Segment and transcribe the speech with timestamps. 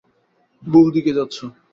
[0.63, 1.37] ভুল দিকে যাচ্ছ।